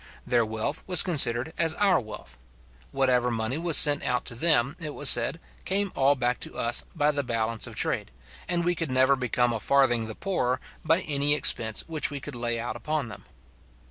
Their 0.25 0.43
wealth 0.43 0.81
was 0.87 1.03
considered 1.03 1.53
as 1.59 1.75
our 1.75 1.99
wealth. 1.99 2.35
Whatever 2.91 3.29
money 3.29 3.59
was 3.59 3.77
sent 3.77 4.01
out 4.03 4.25
to 4.25 4.33
them, 4.33 4.75
it 4.79 4.95
was 4.95 5.11
said, 5.11 5.39
came 5.63 5.91
all 5.95 6.15
back 6.15 6.39
to 6.39 6.55
us 6.57 6.83
by 6.95 7.11
the 7.11 7.21
balance 7.21 7.67
of 7.67 7.75
trade, 7.75 8.09
and 8.47 8.65
we 8.65 8.73
could 8.73 8.89
never 8.89 9.15
become 9.15 9.53
a 9.53 9.59
farthing 9.59 10.07
the 10.07 10.15
poorer 10.15 10.59
by 10.83 11.01
any 11.01 11.35
expense 11.35 11.81
which 11.87 12.09
we 12.09 12.19
could 12.19 12.33
lay 12.33 12.59
out 12.59 12.75
upon 12.75 13.09
them. 13.09 13.25